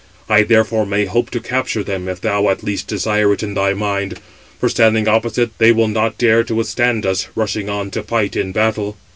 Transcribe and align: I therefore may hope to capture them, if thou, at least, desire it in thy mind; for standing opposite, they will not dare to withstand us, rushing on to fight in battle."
I 0.27 0.41
therefore 0.41 0.87
may 0.87 1.05
hope 1.05 1.29
to 1.29 1.39
capture 1.39 1.83
them, 1.83 2.07
if 2.09 2.21
thou, 2.21 2.49
at 2.49 2.63
least, 2.63 2.87
desire 2.87 3.31
it 3.33 3.43
in 3.43 3.53
thy 3.53 3.75
mind; 3.75 4.19
for 4.59 4.67
standing 4.67 5.07
opposite, 5.07 5.55
they 5.59 5.71
will 5.71 5.87
not 5.87 6.17
dare 6.17 6.43
to 6.45 6.55
withstand 6.55 7.05
us, 7.05 7.27
rushing 7.35 7.69
on 7.69 7.91
to 7.91 8.01
fight 8.01 8.35
in 8.35 8.51
battle." 8.51 8.97